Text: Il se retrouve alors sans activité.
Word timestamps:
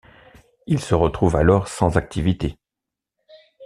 Il 0.65 0.79
se 0.79 0.95
retrouve 0.95 1.35
alors 1.35 1.67
sans 1.67 1.95
activité. 1.97 2.57